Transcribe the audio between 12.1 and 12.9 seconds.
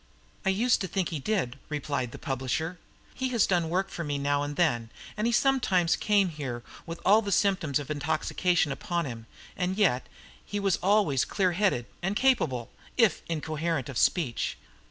capable,